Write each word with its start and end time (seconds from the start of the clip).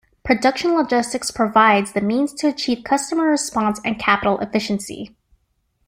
Production 0.25 0.73
logistics 0.73 1.29
provides 1.29 1.91
the 1.91 2.01
means 2.01 2.33
to 2.33 2.47
achieve 2.47 2.83
customer 2.83 3.25
response 3.25 3.79
and 3.85 3.99
capital 3.99 4.39
efficiency. 4.39 5.15